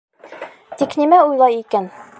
Тик 0.79 0.97
нимә 1.03 1.21
уйлай 1.29 1.63
икән? 1.63 1.91